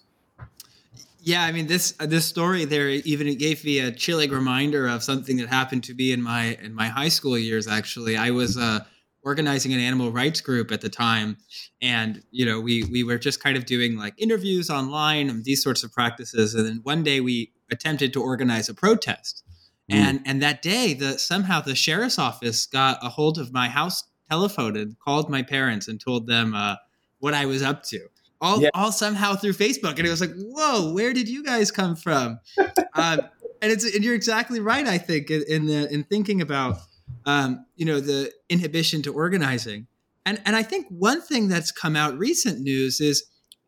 [1.25, 4.87] Yeah, I mean this uh, this story there even it gave me a chilling reminder
[4.87, 7.65] of something that happened to me in my in my high school years.
[7.65, 8.81] Actually, I was uh,
[9.23, 11.37] organizing an animal rights group at the time,
[11.81, 15.63] and you know we we were just kind of doing like interviews online and these
[15.63, 16.55] sorts of practices.
[16.55, 19.45] And then one day we attempted to organize a protest,
[19.89, 19.95] mm.
[19.95, 24.03] and and that day the somehow the sheriff's office got a hold of my house
[24.29, 26.75] telephone and called my parents and told them uh,
[27.19, 28.09] what I was up to
[28.43, 28.69] all, yeah.
[28.73, 29.97] all somehow through Facebook.
[29.97, 32.39] And it was like, whoa, where did you guys come from?
[32.93, 33.21] um,
[33.61, 34.85] and it's and you're exactly right.
[34.85, 36.79] I think in the in thinking about
[37.25, 39.87] um, you know the inhibition to organizing,
[40.25, 43.23] and and I think one thing that's come out recent news is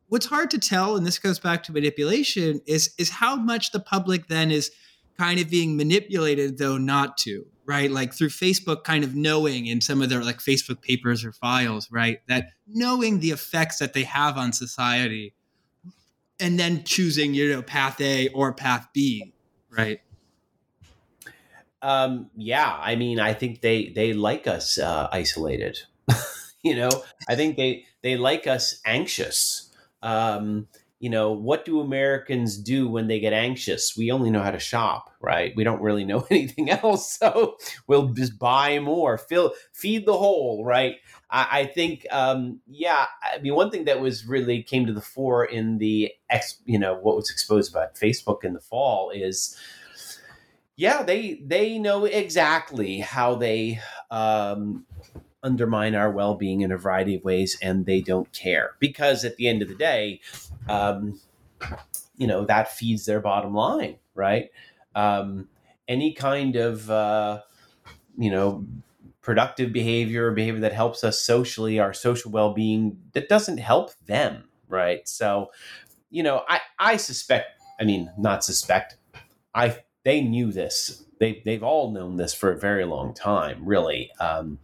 [0.10, 3.80] what's hard to tell, and this goes back to manipulation, is is how much the
[3.80, 4.70] public then is
[5.18, 7.90] kind of being manipulated, though not to right?
[7.90, 11.90] Like through Facebook, kind of knowing in some of their like Facebook papers or files,
[11.92, 12.20] right?
[12.28, 15.34] That knowing the effects that they have on society
[16.40, 19.34] and then choosing, you know, path A or path B,
[19.70, 20.02] right?
[21.82, 25.80] Um, yeah, I mean, I think they they like us uh, isolated.
[26.64, 26.90] you know,
[27.30, 29.72] I think they they like us anxious.
[30.02, 30.68] Um,
[31.06, 33.96] you know, what do Americans do when they get anxious?
[33.96, 35.54] We only know how to shop, right?
[35.56, 37.20] We don't really know anything else.
[37.20, 40.96] So we'll just buy more, fill, feed the hole, right?
[41.30, 45.00] I, I think, um, yeah, I mean, one thing that was really came to the
[45.00, 49.56] fore in the, ex, you know, what was exposed about Facebook in the fall is,
[50.76, 53.80] yeah, they they know exactly how they
[54.10, 54.88] um,
[55.46, 59.48] undermine our well-being in a variety of ways and they don't care because at the
[59.48, 60.20] end of the day
[60.70, 61.20] um,
[62.18, 64.50] you know that feeds their bottom line right?
[64.96, 65.50] Um,
[65.88, 67.42] any kind of uh,
[68.18, 68.66] you know
[69.22, 75.08] productive behavior behavior that helps us socially our social well-being that doesn't help them right?
[75.08, 75.52] So
[76.12, 78.98] you know i i suspect i mean not suspect
[79.56, 81.04] i they knew this.
[81.20, 84.12] They they've all known this for a very long time really.
[84.22, 84.60] Um,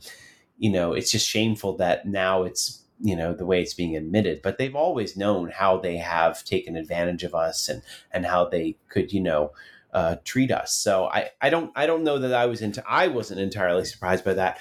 [0.58, 4.42] you know, it's just shameful that now it's, you know, the way it's being admitted.
[4.42, 7.82] But they've always known how they have taken advantage of us and
[8.12, 9.52] and how they could, you know,
[9.94, 10.74] uh, treat us.
[10.74, 14.24] So I, I don't I don't know that I was into I wasn't entirely surprised
[14.24, 14.60] by that.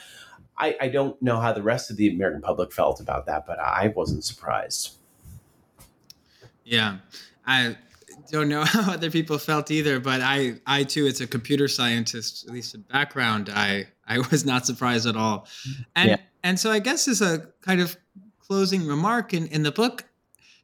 [0.60, 3.58] I, I don't know how the rest of the American public felt about that, but
[3.58, 4.92] I wasn't surprised.
[6.64, 6.98] Yeah.
[7.46, 7.76] I
[8.30, 12.46] don't know how other people felt either, but I, I too, as a computer scientist,
[12.46, 15.46] at least in background, I, I was not surprised at all.
[15.96, 16.16] And, yeah.
[16.42, 17.96] and so I guess as a kind of
[18.50, 20.06] closing remark in, in the book,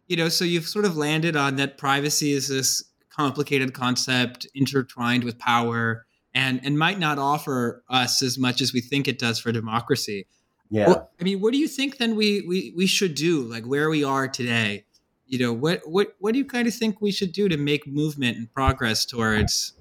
[0.08, 5.22] you know, so you've sort of landed on that privacy is this complicated concept intertwined
[5.22, 9.38] with power and, and might not offer us as much as we think it does
[9.38, 10.26] for democracy.
[10.68, 10.88] Yeah.
[10.88, 13.88] Well, I mean, what do you think then we, we, we should do, like where
[13.88, 14.86] we are today?
[15.28, 17.84] you know what what what do you kind of think we should do to make
[17.84, 19.72] movement and progress towards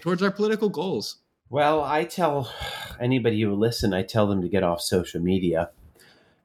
[0.00, 1.18] towards our political goals
[1.50, 2.50] well i tell
[2.98, 5.68] anybody who will listen i tell them to get off social media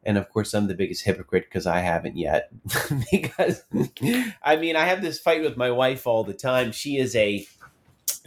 [0.06, 2.50] and of course i'm the biggest hypocrite because i haven't yet
[3.12, 3.64] because
[4.44, 7.46] i mean i have this fight with my wife all the time she is a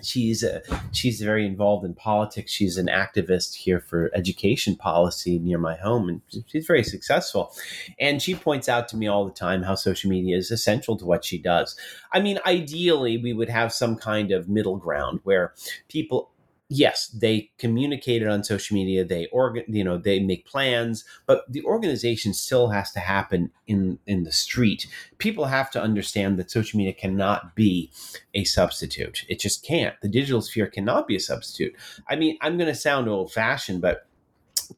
[0.02, 0.62] she's a,
[0.92, 2.52] she's very involved in politics.
[2.52, 7.52] She's an activist here for education policy near my home, and she's very successful.
[7.98, 11.04] And she points out to me all the time how social media is essential to
[11.06, 11.76] what she does.
[12.12, 15.54] I mean, ideally, we would have some kind of middle ground where
[15.88, 16.30] people
[16.68, 19.04] yes, they communicate it on social media.
[19.04, 23.98] They organ, you know, they make plans, but the organization still has to happen in
[24.06, 24.86] in the street.
[25.18, 27.90] People have to understand that social media cannot be
[28.34, 29.24] a substitute.
[29.28, 29.98] It just can't.
[30.02, 31.74] The digital sphere cannot be a substitute.
[32.08, 34.06] I mean, I'm going to sound old fashioned, but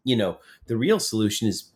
[0.05, 1.71] you know, the real solution is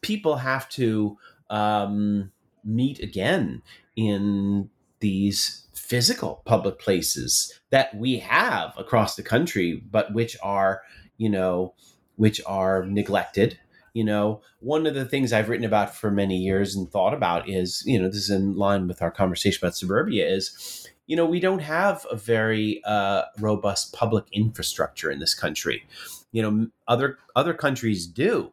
[0.00, 1.18] people have to
[1.50, 2.30] um,
[2.64, 3.62] meet again
[3.96, 10.82] in these physical public places that we have across the country, but which are,
[11.16, 11.74] you know,
[12.16, 13.58] which are neglected.
[13.94, 17.48] You know, one of the things I've written about for many years and thought about
[17.48, 21.24] is, you know, this is in line with our conversation about suburbia is, you know,
[21.24, 25.88] we don't have a very uh, robust public infrastructure in this country.
[26.32, 28.52] You know, other other countries do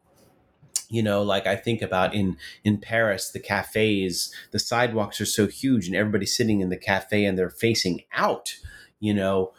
[0.90, 5.48] you know like i think about in in paris the cafes the sidewalks are so
[5.48, 8.56] huge and everybody's sitting in the cafe and they're facing out
[9.00, 9.54] you know?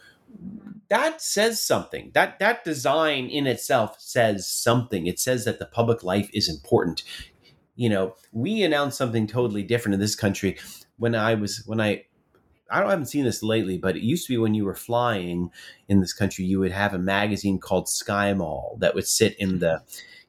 [0.88, 2.10] That says something.
[2.14, 5.06] That that design in itself says something.
[5.06, 7.02] It says that the public life is important.
[7.74, 10.58] You know we announced something totally different in this country
[10.96, 12.04] when i was when i
[12.70, 14.74] I don't I haven't seen this lately, but it used to be when you were
[14.74, 15.50] flying
[15.88, 19.82] in this country, you would have a magazine called SkyMall that would sit in the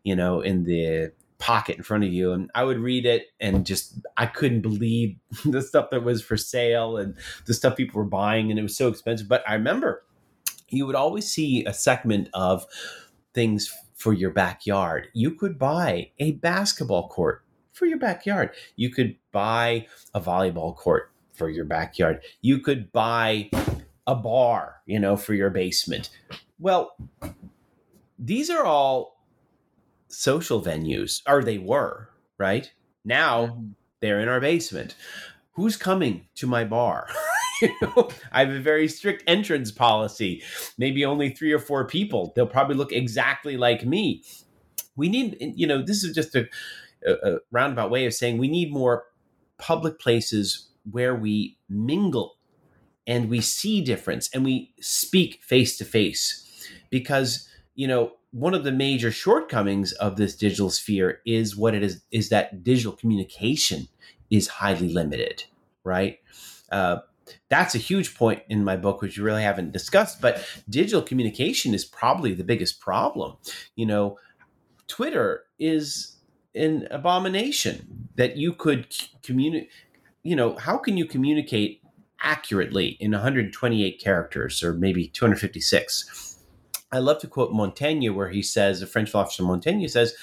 [0.07, 3.65] you know, in the pocket in front of you and I would read it and
[3.65, 7.13] just I couldn't believe the stuff that was for sale and
[7.45, 9.27] the stuff people were buying and it was so expensive.
[9.27, 10.05] But I remember
[10.69, 12.65] you would always see a segment of
[13.33, 15.09] things for your backyard.
[15.13, 17.43] You could buy a basketball court
[17.73, 18.51] for your backyard.
[18.77, 22.21] You could buy a volleyball court for your backyard.
[22.41, 23.49] You could buy
[24.07, 26.09] a bar you know for your basement.
[26.59, 26.95] Well
[28.17, 29.16] these are all
[30.07, 32.71] social venues, or they were, right?
[33.03, 33.63] Now
[33.99, 34.95] they're in our basement.
[35.53, 37.07] Who's coming to my bar?
[37.61, 40.43] you know, I have a very strict entrance policy.
[40.77, 42.33] Maybe only three or four people.
[42.35, 44.23] They'll probably look exactly like me.
[44.95, 46.47] We need, you know, this is just a,
[47.05, 49.05] a roundabout way of saying we need more
[49.57, 52.37] public places where we mingle
[53.05, 58.63] and we see difference and we speak face to face because you know one of
[58.63, 63.87] the major shortcomings of this digital sphere is what it is is that digital communication
[64.29, 65.43] is highly limited
[65.83, 66.19] right?
[66.71, 66.97] Uh,
[67.49, 71.73] that's a huge point in my book which we really haven't discussed but digital communication
[71.73, 73.35] is probably the biggest problem.
[73.75, 74.17] You know
[74.87, 76.17] twitter is
[76.53, 79.69] an abomination that you could communicate
[80.21, 81.81] you know how can you communicate
[82.21, 86.26] accurately in 128 characters or maybe 256
[86.91, 90.15] I love to quote Montaigne, where he says, the French philosopher Montaigne says,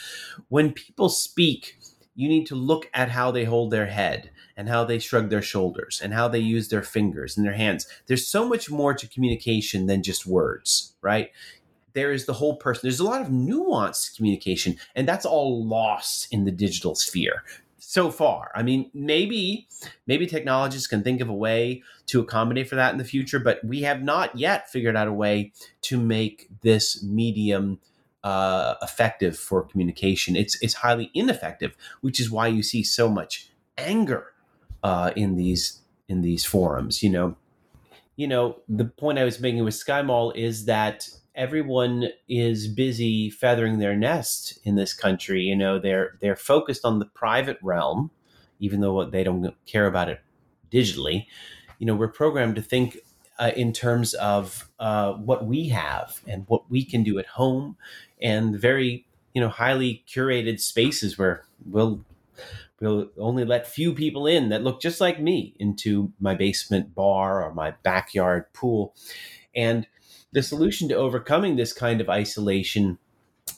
[0.48, 1.78] when people speak,
[2.14, 5.42] you need to look at how they hold their head and how they shrug their
[5.42, 7.86] shoulders and how they use their fingers and their hands.
[8.06, 11.30] There's so much more to communication than just words, right?
[11.92, 12.80] There is the whole person.
[12.82, 17.42] There's a lot of nuanced communication, and that's all lost in the digital sphere
[17.86, 18.50] so far.
[18.54, 19.68] I mean, maybe
[20.06, 23.62] maybe technologists can think of a way to accommodate for that in the future, but
[23.64, 27.78] we have not yet figured out a way to make this medium
[28.22, 30.34] uh, effective for communication.
[30.34, 34.32] It's it's highly ineffective, which is why you see so much anger
[34.82, 37.02] uh, in these in these forums.
[37.02, 37.36] You know,
[38.16, 43.78] you know the point I was making with SkyMall is that everyone is busy feathering
[43.78, 45.42] their nest in this country.
[45.42, 48.10] You know, they're they're focused on the private realm,
[48.60, 50.20] even though they don't care about it
[50.70, 51.26] digitally.
[51.78, 52.98] You know, we're programmed to think
[53.38, 57.76] uh, in terms of uh, what we have and what we can do at home,
[58.20, 62.04] and very you know highly curated spaces where we'll
[62.80, 67.42] we'll only let few people in that look just like me into my basement bar
[67.42, 68.94] or my backyard pool,
[69.54, 69.86] and
[70.34, 72.98] the solution to overcoming this kind of isolation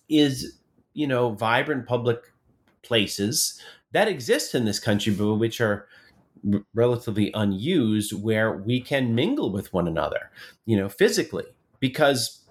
[0.09, 0.59] is,
[0.93, 2.21] you know, vibrant public
[2.83, 3.61] places
[3.93, 5.89] that exist in this country, but which are
[6.75, 10.31] relatively unused, where we can mingle with one another,
[10.67, 11.47] you know, physically.
[11.81, 12.43] Because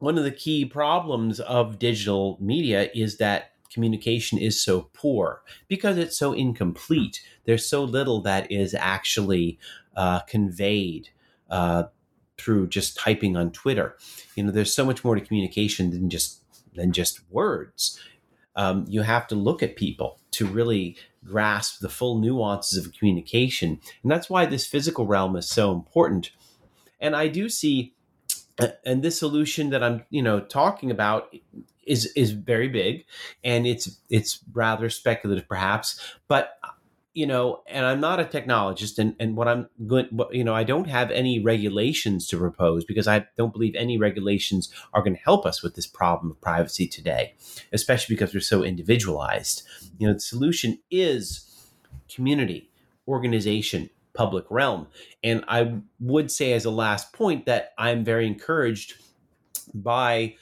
[0.00, 5.96] one of the key problems of digital media is that communication is so poor because
[5.96, 7.22] it's so incomplete.
[7.44, 9.60] There's so little that is actually
[9.94, 11.10] uh, conveyed.
[11.48, 11.84] Uh,
[12.40, 13.96] through just typing on Twitter.
[14.34, 16.42] You know, there's so much more to communication than just
[16.74, 18.00] than just words.
[18.56, 23.80] Um, you have to look at people to really grasp the full nuances of communication,
[24.02, 26.30] and that's why this physical realm is so important.
[27.00, 27.94] And I do see,
[28.84, 31.34] and this solution that I'm you know talking about
[31.86, 33.04] is is very big,
[33.44, 36.58] and it's it's rather speculative perhaps, but
[37.12, 40.62] you know, and I'm not a technologist, and, and what I'm going, you know, I
[40.62, 45.22] don't have any regulations to propose because I don't believe any regulations are going to
[45.22, 47.34] help us with this problem of privacy today,
[47.72, 49.62] especially because we're so individualized.
[49.98, 51.68] You know, the solution is
[52.08, 52.70] community,
[53.08, 54.86] organization, public realm.
[55.24, 58.94] And I would say, as a last point, that I'm very encouraged
[59.74, 60.36] by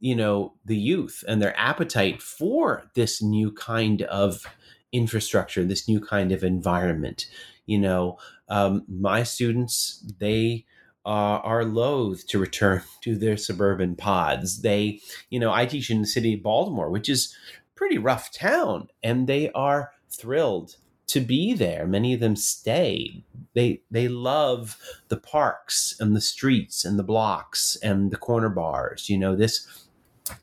[0.00, 4.44] you know the youth and their appetite for this new kind of
[4.92, 7.26] infrastructure, this new kind of environment.
[7.66, 8.18] You know,
[8.48, 10.64] um, my students, they
[11.04, 14.62] uh, are loath to return to their suburban pods.
[14.62, 17.34] They, you know, I teach in the city of Baltimore, which is
[17.74, 20.76] pretty rough town, and they are thrilled
[21.08, 21.86] to be there.
[21.86, 23.24] Many of them stay.
[23.54, 24.76] They they love
[25.08, 29.08] the parks and the streets and the blocks and the corner bars.
[29.08, 29.66] You know, this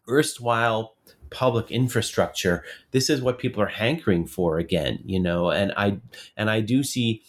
[0.09, 0.94] erstwhile
[1.29, 5.99] public infrastructure this is what people are hankering for again you know and i
[6.37, 7.21] and i do see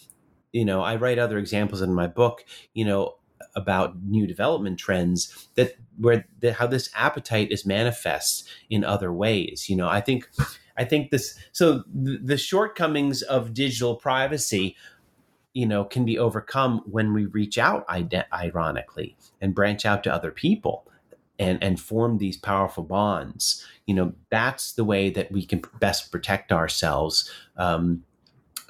[0.51, 3.15] you know i write other examples in my book you know
[3.55, 9.67] about new development trends that where the, how this appetite is manifest in other ways
[9.67, 9.89] you know.
[9.89, 10.29] I think
[10.77, 14.75] i think this so the, the shortcomings of digital privacy
[15.53, 17.83] you know can be overcome when we reach out
[18.31, 20.85] ironically and branch out to other people
[21.39, 26.11] and and form these powerful bonds you know that's the way that we can best
[26.11, 28.03] protect ourselves um,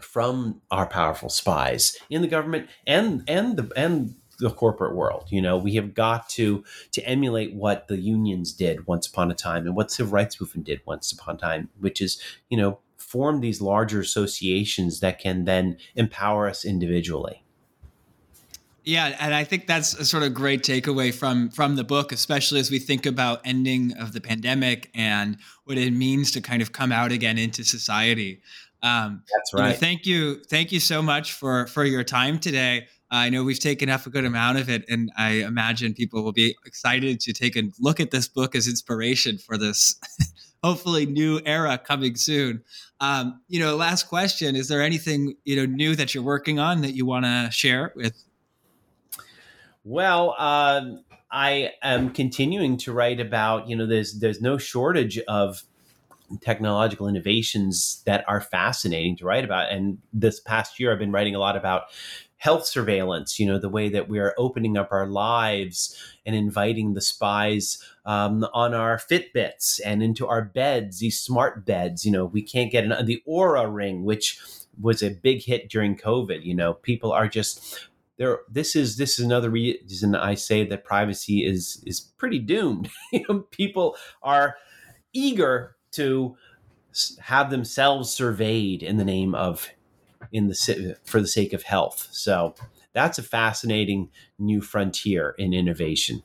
[0.02, 5.28] from our powerful spies in the government and and the and the corporate world.
[5.30, 9.36] You know we have got to to emulate what the unions did once upon a
[9.36, 12.80] time and what civil rights movement did once upon a time which is you know
[12.98, 17.44] form these larger associations that can then empower us individually
[18.88, 22.62] yeah, and I think that's a sort of great takeaway from from the book, especially
[22.62, 26.72] as we think about ending of the pandemic and what it means to kind of
[26.72, 28.42] come out again into society.
[28.82, 29.66] Um, that's right.
[29.66, 32.88] You know, thank you, thank you so much for for your time today.
[33.12, 36.32] I know we've taken up a good amount of it, and I imagine people will
[36.32, 40.00] be excited to take a look at this book as inspiration for this
[40.64, 42.64] hopefully new era coming soon.
[43.02, 46.82] Um, you know, last question: Is there anything you know new that you're working on
[46.84, 48.24] that you want to share with
[49.88, 55.64] well, um, I am continuing to write about, you know, there's there's no shortage of
[56.42, 59.72] technological innovations that are fascinating to write about.
[59.72, 61.84] And this past year, I've been writing a lot about
[62.36, 66.94] health surveillance, you know, the way that we are opening up our lives and inviting
[66.94, 72.06] the spies um, on our Fitbits and into our beds, these smart beds.
[72.06, 74.38] You know, we can't get an, the Oura ring, which
[74.80, 76.44] was a big hit during COVID.
[76.44, 80.84] You know, people are just there this is this is another reason I say that
[80.84, 82.90] privacy is is pretty doomed.
[83.52, 84.56] people are
[85.14, 86.36] eager to
[87.20, 89.70] have themselves surveyed in the name of
[90.32, 92.08] in the for the sake of health.
[92.12, 92.56] So
[92.94, 94.10] that's a fascinating
[94.40, 96.24] new frontier in innovation.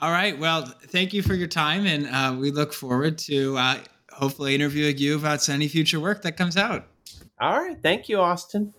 [0.00, 0.38] All right.
[0.38, 3.78] Well, thank you for your time, and uh, we look forward to uh,
[4.10, 6.86] hopefully interviewing you about any future work that comes out.
[7.38, 7.76] All right.
[7.82, 8.72] Thank you, Austin.